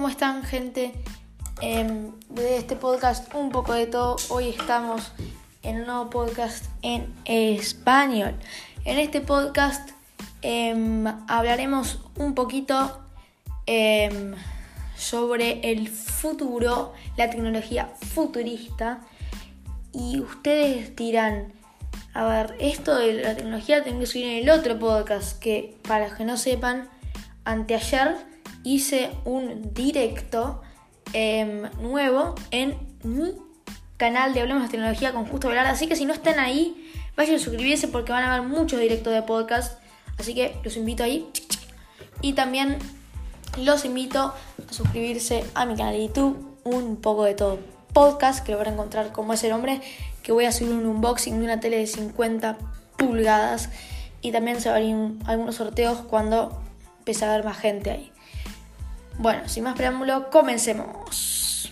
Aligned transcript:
¿Cómo 0.00 0.08
están 0.08 0.44
gente 0.44 0.94
em, 1.60 2.12
de 2.30 2.56
este 2.56 2.74
podcast? 2.74 3.34
Un 3.34 3.50
poco 3.50 3.74
de 3.74 3.86
todo. 3.86 4.16
Hoy 4.30 4.48
estamos 4.48 5.12
en 5.62 5.80
un 5.80 5.86
nuevo 5.86 6.08
podcast 6.08 6.64
en 6.80 7.14
español. 7.26 8.34
En 8.86 8.98
este 8.98 9.20
podcast 9.20 9.90
em, 10.40 11.04
hablaremos 11.28 11.98
un 12.16 12.34
poquito 12.34 12.98
em, 13.66 14.32
sobre 14.96 15.70
el 15.70 15.88
futuro, 15.88 16.94
la 17.18 17.28
tecnología 17.28 17.92
futurista. 18.14 19.02
Y 19.92 20.18
ustedes 20.20 20.96
dirán, 20.96 21.52
a 22.14 22.24
ver, 22.24 22.56
esto 22.58 22.96
de 22.96 23.22
la 23.22 23.36
tecnología 23.36 23.84
tengo 23.84 24.00
que 24.00 24.06
subir 24.06 24.24
en 24.28 24.48
el 24.48 24.48
otro 24.48 24.78
podcast, 24.78 25.38
que 25.38 25.76
para 25.86 26.08
los 26.08 26.16
que 26.16 26.24
no 26.24 26.38
sepan, 26.38 26.88
anteayer 27.44 28.29
hice 28.64 29.10
un 29.24 29.72
directo 29.74 30.62
em, 31.12 31.62
nuevo 31.80 32.34
en 32.50 32.76
mi 33.02 33.34
canal 33.96 34.32
de 34.32 34.40
Hablemos 34.40 34.64
de 34.64 34.68
Tecnología 34.70 35.12
con 35.12 35.26
Justo 35.26 35.48
Velar. 35.48 35.66
Así 35.66 35.86
que 35.86 35.96
si 35.96 36.04
no 36.04 36.12
están 36.12 36.38
ahí, 36.38 36.90
vayan 37.16 37.36
a 37.36 37.38
suscribirse 37.38 37.88
porque 37.88 38.12
van 38.12 38.24
a 38.24 38.38
ver 38.38 38.48
muchos 38.48 38.80
directos 38.80 39.12
de 39.12 39.22
podcast. 39.22 39.78
Así 40.18 40.34
que 40.34 40.56
los 40.64 40.76
invito 40.76 41.02
ahí. 41.02 41.28
Y 42.22 42.34
también 42.34 42.78
los 43.58 43.84
invito 43.84 44.34
a 44.68 44.72
suscribirse 44.72 45.44
a 45.54 45.66
mi 45.66 45.76
canal 45.76 45.94
de 45.94 46.06
YouTube, 46.06 46.58
un 46.64 46.96
poco 46.96 47.24
de 47.24 47.34
todo 47.34 47.58
podcast, 47.92 48.44
que 48.44 48.52
lo 48.52 48.58
van 48.58 48.68
a 48.68 48.72
encontrar 48.72 49.12
como 49.12 49.32
ese 49.32 49.48
nombre, 49.48 49.80
que 50.22 50.32
voy 50.32 50.44
a 50.44 50.52
subir 50.52 50.72
un 50.72 50.86
unboxing 50.86 51.38
de 51.38 51.44
una 51.44 51.60
tele 51.60 51.78
de 51.78 51.86
50 51.86 52.58
pulgadas. 52.96 53.70
Y 54.22 54.32
también 54.32 54.60
se 54.60 54.68
van 54.68 54.82
a 54.82 54.86
abrir 54.86 55.26
algunos 55.26 55.56
sorteos 55.56 55.98
cuando 56.02 56.62
empiece 56.98 57.24
a 57.24 57.32
haber 57.32 57.44
más 57.44 57.58
gente 57.58 57.90
ahí. 57.90 58.12
Bueno, 59.20 59.46
sin 59.50 59.64
más 59.64 59.76
preámbulo, 59.76 60.30
comencemos. 60.30 61.70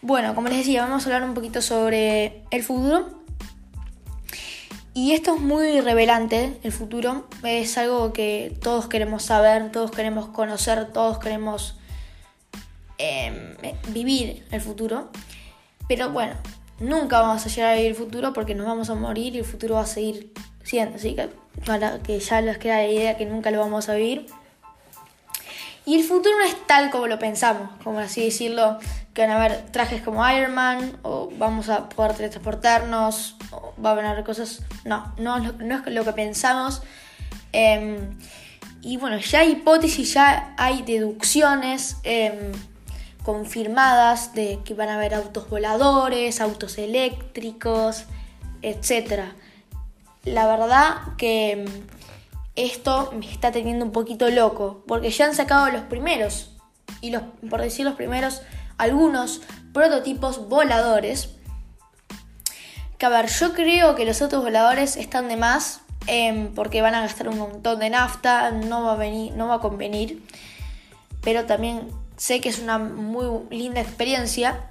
Bueno, 0.00 0.34
como 0.34 0.48
les 0.48 0.58
decía, 0.60 0.80
vamos 0.80 1.02
a 1.02 1.06
hablar 1.08 1.28
un 1.28 1.34
poquito 1.34 1.60
sobre 1.60 2.40
el 2.50 2.62
futuro. 2.62 3.20
Y 4.94 5.12
esto 5.12 5.34
es 5.34 5.42
muy 5.42 5.82
revelante, 5.82 6.58
el 6.62 6.72
futuro. 6.72 7.28
Es 7.42 7.76
algo 7.76 8.14
que 8.14 8.56
todos 8.62 8.88
queremos 8.88 9.24
saber, 9.24 9.70
todos 9.72 9.90
queremos 9.90 10.28
conocer, 10.28 10.90
todos 10.90 11.18
queremos 11.18 11.76
em, 12.96 13.54
vivir 13.88 14.46
el 14.52 14.62
futuro. 14.62 15.10
Pero 15.86 16.12
bueno, 16.12 16.32
nunca 16.80 17.20
vamos 17.20 17.44
a 17.44 17.50
llegar 17.50 17.72
a 17.72 17.74
vivir 17.74 17.90
el 17.90 17.96
futuro 17.96 18.32
porque 18.32 18.54
nos 18.54 18.64
vamos 18.64 18.88
a 18.88 18.94
morir 18.94 19.34
y 19.34 19.40
el 19.40 19.44
futuro 19.44 19.74
va 19.74 19.82
a 19.82 19.86
seguir 19.86 20.32
siendo. 20.62 20.96
Así 20.96 21.14
que 21.14 21.28
para 21.66 21.98
que 21.98 22.18
ya 22.20 22.40
les 22.40 22.56
queda 22.56 22.78
la 22.78 22.88
idea 22.88 23.18
que 23.18 23.26
nunca 23.26 23.50
lo 23.50 23.58
vamos 23.58 23.90
a 23.90 23.96
vivir. 23.96 24.28
Y 25.84 25.96
el 25.96 26.04
futuro 26.04 26.36
no 26.38 26.44
es 26.44 26.56
tal 26.66 26.90
como 26.90 27.08
lo 27.08 27.18
pensamos, 27.18 27.68
como 27.82 27.98
así 27.98 28.24
decirlo, 28.24 28.78
que 29.14 29.22
van 29.22 29.30
a 29.32 29.36
haber 29.36 29.66
trajes 29.72 30.00
como 30.00 30.28
Iron 30.30 30.54
Man, 30.54 30.96
o 31.02 31.28
vamos 31.38 31.68
a 31.68 31.88
poder 31.88 32.14
teletransportarnos, 32.14 33.36
o 33.50 33.74
va 33.82 33.90
a 33.90 34.10
haber 34.10 34.24
cosas. 34.24 34.62
No, 34.84 35.12
no, 35.18 35.38
es 35.38 35.92
lo 35.92 36.04
que 36.04 36.12
pensamos. 36.12 36.82
Em, 37.52 38.16
y 38.80 38.96
bueno, 38.96 39.18
ya 39.18 39.40
hay 39.40 39.52
hipótesis, 39.52 40.14
ya 40.14 40.54
hay 40.56 40.82
deducciones 40.82 41.96
em, 42.04 42.52
confirmadas 43.24 44.34
de 44.34 44.60
que 44.64 44.74
van 44.74 44.88
a 44.88 44.94
haber 44.94 45.14
autos 45.14 45.50
voladores, 45.50 46.40
autos 46.40 46.78
eléctricos, 46.78 48.04
etc. 48.62 49.24
La 50.24 50.46
verdad 50.46 50.96
que 51.18 51.64
esto 52.56 53.12
me 53.16 53.30
está 53.30 53.50
teniendo 53.52 53.84
un 53.84 53.92
poquito 53.92 54.28
loco, 54.30 54.84
porque 54.86 55.10
ya 55.10 55.26
han 55.26 55.34
sacado 55.34 55.70
los 55.70 55.82
primeros, 55.82 56.56
y 57.00 57.10
los, 57.10 57.22
por 57.48 57.60
decir 57.60 57.84
los 57.84 57.94
primeros, 57.94 58.42
algunos 58.78 59.40
prototipos 59.72 60.48
voladores. 60.48 61.30
Que 62.98 63.06
a 63.06 63.08
ver, 63.08 63.28
yo 63.28 63.54
creo 63.54 63.94
que 63.94 64.04
los 64.04 64.20
autos 64.22 64.42
voladores 64.42 64.96
están 64.96 65.28
de 65.28 65.36
más, 65.36 65.80
em, 66.06 66.54
porque 66.54 66.82
van 66.82 66.94
a 66.94 67.00
gastar 67.00 67.28
un 67.28 67.38
montón 67.38 67.78
de 67.78 67.90
nafta, 67.90 68.50
no 68.50 68.84
va 68.84 68.92
a, 68.92 68.96
venir, 68.96 69.32
no 69.32 69.48
va 69.48 69.56
a 69.56 69.60
convenir, 69.60 70.22
pero 71.22 71.46
también 71.46 71.88
sé 72.16 72.40
que 72.40 72.48
es 72.48 72.58
una 72.58 72.78
muy 72.78 73.26
linda 73.50 73.80
experiencia, 73.80 74.68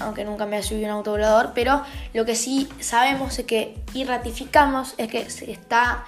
aunque 0.00 0.24
nunca 0.24 0.46
me 0.46 0.56
ha 0.56 0.62
subido 0.62 0.86
un 0.86 0.92
auto 0.92 1.12
volador, 1.12 1.52
pero 1.54 1.82
lo 2.14 2.24
que 2.24 2.34
sí 2.34 2.68
sabemos 2.80 3.38
es 3.38 3.44
que, 3.44 3.76
y 3.92 4.04
ratificamos, 4.04 4.94
es 4.98 5.08
que 5.08 5.30
se 5.30 5.50
está 5.50 6.04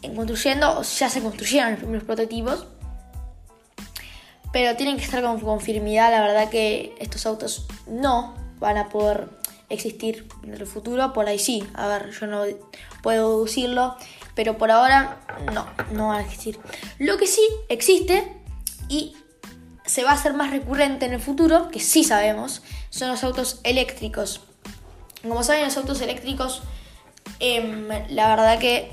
en 0.00 0.16
construyendo, 0.16 0.82
ya 0.82 1.08
se 1.08 1.22
construyeron 1.22 1.72
los 1.72 1.80
primeros 1.80 2.04
prototipos, 2.04 2.66
pero 4.52 4.76
tienen 4.76 4.96
que 4.96 5.04
estar 5.04 5.22
con, 5.22 5.40
confirmidad 5.40 6.10
la 6.10 6.20
verdad 6.20 6.50
que 6.50 6.94
estos 6.98 7.26
autos 7.26 7.66
no 7.86 8.34
van 8.58 8.76
a 8.76 8.88
poder 8.88 9.28
existir 9.68 10.28
en 10.44 10.54
el 10.54 10.66
futuro, 10.66 11.12
por 11.12 11.26
ahí 11.26 11.38
sí, 11.38 11.64
a 11.74 11.88
ver, 11.88 12.10
yo 12.10 12.26
no 12.26 12.44
puedo 13.02 13.30
deducirlo, 13.30 13.96
pero 14.34 14.58
por 14.58 14.70
ahora 14.70 15.20
no, 15.52 15.66
no 15.92 16.08
van 16.08 16.18
a 16.18 16.22
existir. 16.22 16.58
Lo 16.98 17.16
que 17.16 17.26
sí 17.26 17.42
existe 17.68 18.36
y 18.88 19.16
se 19.86 20.04
va 20.04 20.10
a 20.10 20.14
hacer 20.14 20.34
más 20.34 20.50
recurrente 20.50 21.06
en 21.06 21.14
el 21.14 21.20
futuro, 21.20 21.70
que 21.70 21.80
sí 21.80 22.04
sabemos, 22.04 22.62
son 22.90 23.08
los 23.08 23.24
autos 23.24 23.60
eléctricos. 23.64 24.42
Como 25.22 25.42
saben, 25.42 25.64
los 25.64 25.76
autos 25.76 26.00
eléctricos, 26.00 26.62
em, 27.40 27.88
la 28.10 28.28
verdad 28.28 28.58
que 28.58 28.92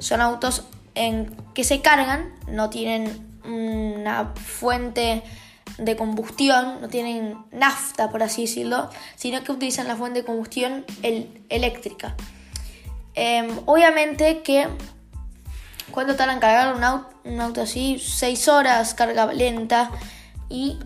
son 0.00 0.20
autos 0.20 0.64
en 0.94 1.34
que 1.54 1.64
se 1.64 1.80
cargan, 1.80 2.34
no 2.48 2.68
tienen 2.68 3.40
una 3.44 4.32
fuente 4.34 5.22
de 5.78 5.96
combustión, 5.96 6.80
no 6.80 6.88
tienen 6.88 7.38
nafta, 7.52 8.10
por 8.10 8.22
así 8.22 8.42
decirlo, 8.42 8.90
sino 9.16 9.42
que 9.42 9.52
utilizan 9.52 9.86
la 9.86 9.96
fuente 9.96 10.20
de 10.20 10.26
combustión 10.26 10.84
eléctrica. 11.48 12.16
Em, 13.14 13.48
obviamente 13.66 14.42
que 14.42 14.68
cuando 15.90 16.16
tardan 16.16 16.36
en 16.36 16.40
cargar 16.40 16.74
un 16.74 16.84
auto, 16.84 17.08
un 17.24 17.40
auto 17.40 17.62
así, 17.62 17.98
6 17.98 18.48
horas, 18.48 18.94
carga 18.94 19.32
lenta, 19.32 19.90
y 20.48 20.78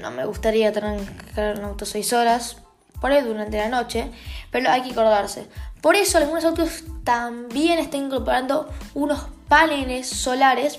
no 0.00 0.10
me 0.10 0.24
gustaría 0.24 0.72
tener 0.72 1.00
que 1.00 1.32
cargar 1.32 1.58
un 1.58 1.64
auto 1.64 1.84
6 1.84 2.12
horas, 2.12 2.56
por 3.00 3.12
ahí 3.12 3.22
durante 3.22 3.58
la 3.58 3.68
noche, 3.68 4.10
pero 4.56 4.70
hay 4.70 4.80
que 4.80 4.92
acordarse. 4.92 5.46
Por 5.82 5.96
eso 5.96 6.16
algunos 6.16 6.42
autos 6.46 6.84
también 7.04 7.78
están 7.78 8.06
incorporando 8.06 8.66
unos 8.94 9.26
paneles 9.48 10.08
solares 10.08 10.78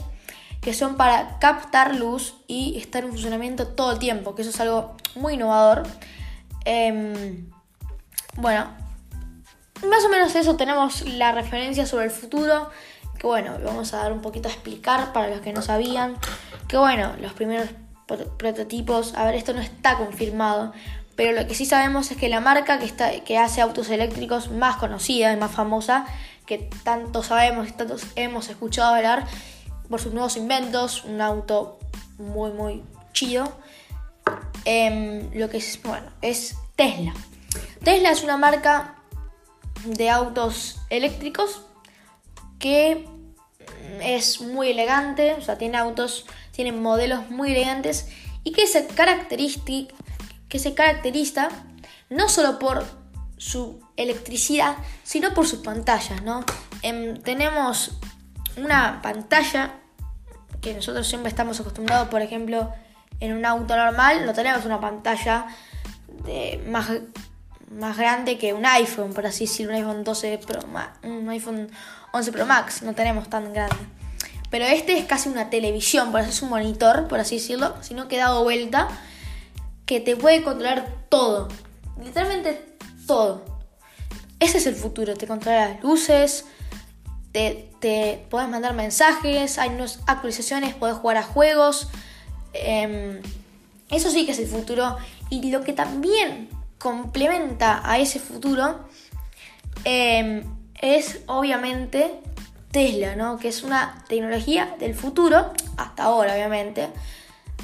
que 0.61 0.73
son 0.73 0.97
para 0.97 1.37
captar 1.37 1.93
luz 1.93 2.33
y 2.47 2.75
estar 2.79 3.03
en 3.03 3.11
funcionamiento 3.11 3.67
todo 3.67 3.91
el 3.91 3.99
tiempo, 3.99 4.33
que 4.33 4.41
eso 4.41 4.49
es 4.49 4.59
algo 4.61 4.97
muy 5.13 5.35
innovador. 5.35 5.83
Em, 6.65 7.51
bueno, 8.37 8.65
más 9.87 10.03
o 10.03 10.09
menos 10.09 10.33
eso 10.33 10.55
tenemos 10.55 11.07
la 11.07 11.31
referencia 11.33 11.85
sobre 11.85 12.05
el 12.05 12.11
futuro, 12.11 12.71
que 13.19 13.27
bueno, 13.27 13.59
vamos 13.63 13.93
a 13.93 13.97
dar 13.97 14.11
un 14.11 14.23
poquito 14.23 14.49
a 14.49 14.51
explicar 14.51 15.13
para 15.13 15.27
los 15.27 15.41
que 15.41 15.53
no 15.53 15.61
sabían, 15.61 16.17
que 16.67 16.77
bueno, 16.77 17.13
los 17.21 17.33
primeros 17.33 17.69
prototipos, 18.37 19.13
a 19.13 19.25
ver, 19.25 19.35
esto 19.35 19.53
no 19.53 19.61
está 19.61 19.99
confirmado, 19.99 20.73
pero 21.17 21.31
lo 21.33 21.47
que 21.47 21.55
sí 21.55 21.65
sabemos 21.65 22.11
es 22.11 22.17
que 22.17 22.29
la 22.29 22.39
marca 22.39 22.77
que, 22.77 22.85
está, 22.85 23.11
que 23.21 23.39
hace 23.39 23.59
autos 23.59 23.89
eléctricos 23.89 24.51
más 24.51 24.77
conocida 24.77 25.33
y 25.33 25.35
más 25.35 25.51
famosa, 25.51 26.05
que 26.45 26.69
tanto 26.83 27.23
sabemos 27.23 27.67
y 27.67 27.71
tantos 27.71 28.03
hemos 28.15 28.47
escuchado 28.49 28.93
hablar, 28.93 29.25
por 29.89 29.99
sus 29.99 30.13
nuevos 30.13 30.37
inventos, 30.37 31.03
un 31.05 31.19
auto 31.19 31.79
muy, 32.19 32.51
muy 32.51 32.83
chido. 33.13 33.51
Em, 34.63 35.31
lo 35.33 35.49
que 35.49 35.57
es, 35.57 35.81
bueno, 35.81 36.05
es 36.21 36.55
Tesla. 36.75 37.13
Tesla 37.83 38.11
es 38.11 38.23
una 38.23 38.37
marca 38.37 38.95
de 39.85 40.11
autos 40.11 40.81
eléctricos 40.91 41.63
que 42.59 43.07
es 44.01 44.39
muy 44.41 44.69
elegante, 44.69 45.33
o 45.33 45.41
sea, 45.41 45.57
tiene 45.57 45.77
autos, 45.77 46.27
tiene 46.51 46.73
modelos 46.73 47.27
muy 47.31 47.53
elegantes 47.53 48.07
y 48.43 48.51
que 48.51 48.67
se, 48.67 48.85
que 50.49 50.59
se 50.59 50.73
caracteriza 50.73 51.49
no 52.09 52.29
solo 52.29 52.59
por 52.59 52.85
su 53.37 53.79
electricidad, 53.97 54.77
sino 55.03 55.33
por 55.33 55.47
sus 55.47 55.59
pantallas, 55.59 56.21
¿no? 56.23 56.43
Em, 56.81 57.17
tenemos 57.21 57.91
una 58.55 59.01
pantalla 59.01 59.75
que 60.61 60.73
nosotros 60.73 61.07
siempre 61.07 61.29
estamos 61.29 61.59
acostumbrados, 61.59 62.07
por 62.09 62.21
ejemplo, 62.21 62.73
en 63.19 63.33
un 63.33 63.45
auto 63.45 63.75
normal 63.75 64.25
no 64.25 64.33
tenemos 64.33 64.65
una 64.65 64.79
pantalla 64.79 65.47
más, 66.67 66.89
más 67.71 67.97
grande 67.97 68.37
que 68.37 68.53
un 68.53 68.65
iPhone, 68.65 69.13
por 69.13 69.25
así 69.25 69.45
decirlo, 69.45 69.73
un 69.73 69.79
iPhone 69.79 70.03
12 70.03 70.39
Pro, 70.45 70.59
un 71.03 71.29
iPhone 71.29 71.69
11 72.11 72.31
Pro 72.31 72.45
Max, 72.45 72.81
no 72.83 72.93
tenemos 72.93 73.29
tan 73.29 73.53
grande. 73.53 73.75
Pero 74.49 74.65
este 74.65 74.97
es 74.97 75.05
casi 75.05 75.29
una 75.29 75.49
televisión, 75.49 76.11
por 76.11 76.21
así 76.21 76.29
es 76.29 76.41
un 76.41 76.49
monitor, 76.49 77.07
por 77.07 77.19
así 77.19 77.35
decirlo, 77.35 77.75
sino 77.81 78.07
que 78.07 78.17
dado 78.17 78.43
vuelta, 78.43 78.87
que 79.87 80.01
te 80.01 80.15
puede 80.15 80.43
controlar 80.43 81.05
todo, 81.09 81.47
literalmente 82.03 82.75
todo. 83.07 83.43
Ese 84.39 84.59
es 84.59 84.67
el 84.67 84.75
futuro, 84.75 85.15
te 85.15 85.25
controla 85.25 85.69
las 85.69 85.81
luces, 85.81 86.45
te, 87.31 87.69
te 87.79 88.25
puedes 88.29 88.49
mandar 88.49 88.73
mensajes, 88.75 89.57
hay 89.57 89.69
unas 89.69 90.01
actualizaciones, 90.05 90.75
puedes 90.75 90.97
jugar 90.97 91.17
a 91.17 91.23
juegos. 91.23 91.87
Em, 92.53 93.21
eso 93.89 94.11
sí 94.11 94.25
que 94.25 94.33
es 94.33 94.39
el 94.39 94.47
futuro. 94.47 94.97
Y 95.29 95.49
lo 95.49 95.61
que 95.61 95.71
también 95.73 96.49
complementa 96.77 97.81
a 97.89 97.97
ese 97.97 98.19
futuro 98.19 98.85
em, 99.85 100.43
es 100.81 101.21
obviamente 101.27 102.19
Tesla, 102.71 103.15
¿no? 103.15 103.39
Que 103.39 103.47
es 103.47 103.63
una 103.63 104.03
tecnología 104.09 104.75
del 104.79 104.93
futuro, 104.93 105.53
hasta 105.77 106.03
ahora 106.03 106.33
obviamente. 106.33 106.89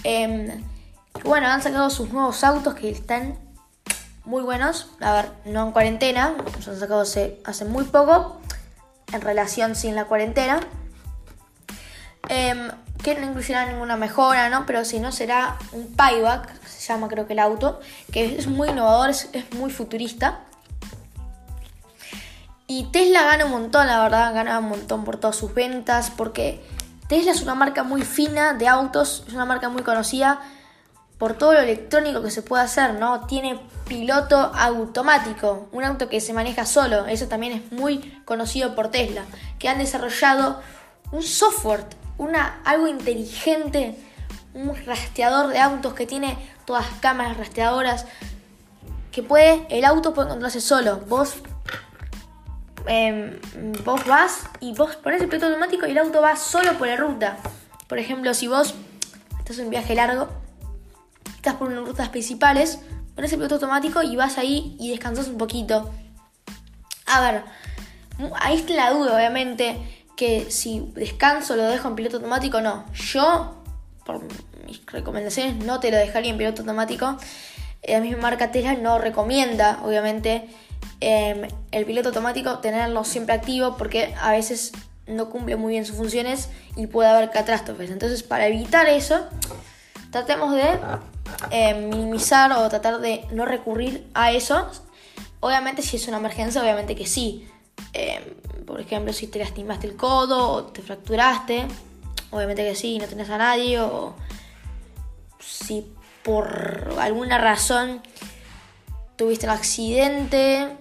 Em, 0.06 0.64
bueno, 1.24 1.48
han 1.48 1.62
sacado 1.62 1.90
sus 1.90 2.12
nuevos 2.12 2.44
autos 2.44 2.74
que 2.76 2.90
están 2.90 3.38
muy 4.26 4.42
buenos. 4.44 4.90
A 5.00 5.14
ver, 5.14 5.32
no 5.46 5.66
en 5.66 5.72
cuarentena, 5.72 6.34
los 6.56 6.68
han 6.68 6.80
sacado 6.80 7.02
hace, 7.02 7.66
muy 7.66 7.86
poco, 7.86 8.40
en 9.12 9.22
relación 9.22 9.76
sin 9.76 9.96
la 9.96 10.06
cuarentena. 10.06 10.60
Em, 12.30 12.72
que 13.04 13.16
no 13.16 13.28
incluirá 13.28 13.66
ninguna 13.66 13.98
mejora, 13.98 14.50
¿no? 14.50 14.66
Pero 14.66 14.86
si 14.86 15.00
no 15.00 15.12
será 15.12 15.58
un 15.74 15.94
payback, 15.94 16.62
se 16.66 16.88
llama 16.88 17.10
creo 17.10 17.28
que 17.28 17.34
el 17.34 17.40
auto, 17.40 17.80
que 18.12 18.38
es 18.38 18.48
muy 18.48 18.70
innovador, 18.70 19.10
es, 19.10 19.30
muy 19.56 19.72
futurista. 19.72 20.40
Y 22.66 22.86
Tesla 22.86 23.24
gana 23.24 23.46
un 23.46 23.52
montón, 23.52 23.88
la 23.88 24.02
verdad, 24.02 24.34
gana 24.34 24.60
un 24.60 24.70
montón 24.70 25.04
por 25.04 25.18
todas 25.18 25.36
sus 25.36 25.54
ventas, 25.54 26.12
porque 26.16 26.66
Tesla 27.10 27.32
es 27.32 27.42
una 27.42 27.56
marca 27.56 27.84
muy 27.84 28.04
fina 28.04 28.54
de 28.54 28.70
autos, 28.70 29.26
es 29.28 29.34
una 29.34 29.46
marca 29.46 29.68
muy 29.68 29.84
conocida 29.84 30.40
por 31.18 31.34
todo 31.34 31.54
lo 31.54 31.60
electrónico 31.60 32.22
que 32.22 32.32
se 32.32 32.42
puede 32.42 32.64
hacer, 32.64 32.96
¿no? 32.96 33.26
Tiene 33.28 33.60
piloto 33.88 34.38
automático, 34.38 35.68
un 35.72 35.84
auto 35.84 36.10
que 36.10 36.22
se 36.22 36.34
maneja 36.34 36.66
solo, 36.66 37.06
eso 37.06 37.28
también 37.28 37.54
es 37.54 37.72
muy 37.72 38.22
conocido 38.26 38.76
por 38.76 38.90
Tesla, 38.90 39.24
que 39.60 39.70
han 39.70 39.78
desarrollado 39.78 40.62
un 41.12 41.22
software, 41.22 41.86
una, 42.18 42.62
algo 42.66 42.88
inteligente, 42.88 43.98
un 44.54 44.76
rastreador 44.86 45.50
de 45.50 45.60
autos 45.60 45.94
que 45.94 46.06
tiene 46.06 46.38
todas 46.66 46.86
cámaras 47.02 47.38
rastreadoras, 47.38 48.06
que 49.12 49.22
puede, 49.22 49.66
el 49.70 49.86
auto 49.86 50.14
puede 50.14 50.30
controlarse 50.30 50.62
solo, 50.62 51.02
vos 51.08 51.36
em, 52.88 53.40
vos 53.86 54.06
vas 54.06 54.46
y 54.60 54.74
vos 54.74 54.96
pones 54.96 55.22
el 55.22 55.30
piloto 55.30 55.48
automático 55.48 55.86
y 55.86 55.92
el 55.92 55.98
auto 56.00 56.22
va 56.22 56.36
solo 56.36 56.74
por 56.78 56.88
la 56.88 56.96
ruta. 56.96 57.38
Por 57.88 58.00
ejemplo, 58.00 58.34
si 58.34 58.48
vos 58.48 58.74
estás 59.40 59.60
en 59.60 59.66
un 59.66 59.70
viaje 59.70 59.94
largo, 59.94 60.30
estás 61.44 61.56
por 61.56 61.68
unas 61.68 61.86
rutas 61.86 62.08
principales, 62.08 62.80
pones 63.16 63.34
el 63.34 63.38
piloto 63.38 63.56
automático 63.56 64.02
y 64.02 64.16
vas 64.16 64.38
ahí 64.38 64.78
y 64.80 64.92
descansas 64.92 65.28
un 65.28 65.38
poquito. 65.38 65.92
A 67.06 67.20
ver, 67.20 67.44
ahí 68.40 68.56
está 68.56 68.74
la 68.74 68.92
duda, 68.92 69.18
obviamente, 69.18 69.76
que 70.16 70.50
si 70.50 70.90
descanso 70.96 71.58
lo 71.58 71.64
dejo 71.64 71.90
en 71.90 71.96
piloto 71.96 72.16
automático, 72.16 72.62
no. 72.62 72.86
Yo, 72.94 73.62
por 74.06 74.22
mis 74.66 74.86
recomendaciones, 74.86 75.58
no 75.58 75.82
te 75.82 75.92
lo 75.92 75.98
dejaría 75.98 76.32
en 76.32 76.38
piloto 76.38 76.62
automático. 76.62 77.18
La 77.86 78.00
misma 78.00 78.22
marca 78.22 78.54
Tesla 78.54 78.76
no 78.76 78.98
recomienda, 78.98 79.82
obviamente, 79.84 80.48
em, 81.02 81.46
el 81.72 81.86
piloto 81.86 82.08
automático 82.08 82.60
tenerlo 82.60 83.04
siempre 83.04 83.36
activo 83.36 83.76
porque 83.76 84.16
a 84.22 84.32
veces 84.32 84.72
no 85.08 85.30
cumple 85.30 85.58
muy 85.58 85.74
bien 85.74 85.86
sus 85.86 85.98
funciones 85.98 86.48
y 86.78 86.88
puede 86.88 87.10
haber 87.10 87.32
catástrofes. 87.32 87.92
Entonces, 87.92 88.24
para 88.24 88.48
evitar 88.48 88.88
eso, 88.88 89.28
tratemos 90.14 90.54
de 90.54 90.80
eh, 91.50 91.74
minimizar 91.74 92.52
o 92.52 92.70
tratar 92.70 93.00
de 93.00 93.26
no 93.32 93.46
recurrir 93.46 94.08
a 94.14 94.32
eso. 94.32 94.70
Obviamente 95.40 95.82
si 95.82 95.98
es 95.98 96.08
una 96.08 96.18
emergencia, 96.18 96.62
obviamente 96.62 96.96
que 96.96 97.08
sí. 97.08 97.50
Eh, 97.94 98.38
por 98.68 98.80
ejemplo, 98.80 99.12
si 99.12 99.26
te 99.26 99.40
lastimaste 99.40 99.88
el 99.88 99.96
codo 99.96 100.50
o 100.50 100.64
te 100.66 100.84
fracturaste, 100.84 101.66
obviamente 102.30 102.64
que 102.64 102.76
sí, 102.76 103.00
no 103.00 103.08
tenés 103.08 103.28
a 103.32 103.40
nadie. 103.40 103.80
O 103.82 104.14
si 105.40 105.92
por 106.22 106.94
alguna 107.00 107.40
razón 107.40 108.04
tuviste 109.16 109.48
un 109.48 109.52
accidente 109.54 110.78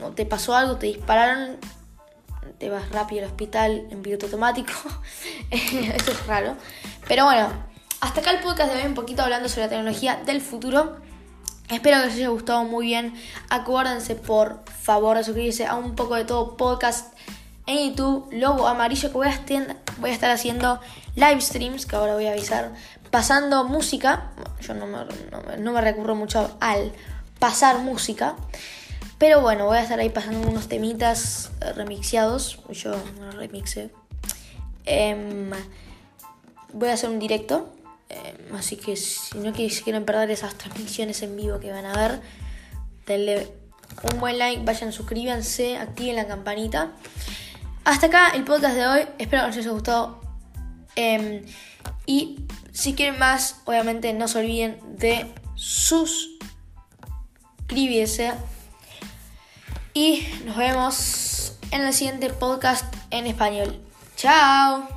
mm, 0.00 0.04
o 0.04 0.10
te 0.12 0.24
pasó 0.24 0.56
algo, 0.56 0.76
te 0.76 0.86
dispararon, 0.86 1.58
te 2.58 2.70
vas 2.70 2.88
rápido 2.88 3.24
al 3.24 3.30
hospital 3.30 3.86
en 3.90 4.00
piloto 4.00 4.24
automático. 4.24 4.72
Eso 5.50 6.12
es 6.12 6.26
raro. 6.26 6.56
Pero 7.06 7.26
bueno, 7.26 7.71
hasta 8.02 8.20
acá 8.20 8.32
el 8.32 8.40
podcast 8.40 8.72
de 8.72 8.80
hoy, 8.80 8.86
un 8.88 8.94
poquito 8.94 9.22
hablando 9.22 9.48
sobre 9.48 9.66
la 9.66 9.68
tecnología 9.68 10.20
del 10.26 10.40
futuro. 10.40 10.96
Espero 11.70 11.98
que 12.00 12.06
les 12.06 12.16
haya 12.16 12.30
gustado 12.30 12.64
muy 12.64 12.86
bien. 12.86 13.14
Acuérdense, 13.48 14.16
por 14.16 14.64
favor, 14.68 15.16
de 15.16 15.22
suscribirse 15.22 15.66
a 15.66 15.76
un 15.76 15.94
poco 15.94 16.16
de 16.16 16.24
todo 16.24 16.56
podcast 16.56 17.16
en 17.66 17.90
YouTube, 17.90 18.28
logo 18.32 18.66
amarillo 18.66 19.08
que 19.08 19.14
voy 19.14 19.28
a, 19.28 20.10
estar 20.10 20.30
haciendo 20.32 20.80
live 21.14 21.40
streams, 21.40 21.86
que 21.86 21.94
ahora 21.94 22.14
voy 22.14 22.26
a 22.26 22.32
avisar, 22.32 22.72
pasando 23.12 23.62
música. 23.68 24.32
Yo 24.60 24.74
no 24.74 24.88
me, 24.88 25.80
recurro 25.80 26.16
mucho 26.16 26.56
al 26.58 26.90
pasar 27.38 27.78
música. 27.78 28.34
Pero 29.18 29.42
bueno, 29.42 29.66
voy 29.66 29.78
a 29.78 29.82
estar 29.82 30.00
ahí 30.00 30.10
pasando 30.10 30.48
unos 30.48 30.66
temitas 30.66 31.52
remixeados. 31.76 32.58
Yo 32.70 32.96
no 33.20 33.30
remixé. 33.30 33.92
Em, 34.86 35.52
voy 36.72 36.88
a 36.88 36.94
hacer 36.94 37.08
un 37.08 37.20
directo 37.20 37.72
eh, 38.12 38.36
así 38.56 38.76
que 38.76 38.96
si 38.96 39.38
no 39.38 39.52
quieren 39.52 40.04
perder 40.04 40.30
esas 40.30 40.54
transmisiones 40.54 41.22
en 41.22 41.36
vivo 41.36 41.58
que 41.58 41.72
van 41.72 41.86
a 41.86 41.94
ver, 41.94 42.20
denle 43.06 43.52
un 44.12 44.20
buen 44.20 44.38
like, 44.38 44.62
vayan, 44.64 44.92
suscríbanse, 44.92 45.78
activen 45.78 46.16
la 46.16 46.26
campanita. 46.26 46.92
Hasta 47.84 48.06
acá 48.06 48.28
el 48.34 48.44
podcast 48.44 48.74
de 48.74 48.86
hoy. 48.86 49.06
Espero 49.18 49.42
que 49.42 49.48
les 49.48 49.58
haya 49.58 49.70
gustado. 49.70 50.20
Em, 50.94 51.44
y 52.06 52.46
si 52.72 52.94
quieren 52.94 53.18
más, 53.18 53.60
obviamente 53.64 54.12
no 54.12 54.28
se 54.28 54.38
olviden 54.38 54.78
de 54.98 55.26
suscribirse. 55.54 58.32
Y 59.94 60.26
nos 60.44 60.56
vemos 60.56 61.58
en 61.70 61.82
el 61.82 61.92
siguiente 61.92 62.30
podcast 62.30 62.94
en 63.10 63.26
español. 63.26 63.78
Chao. 64.16 64.91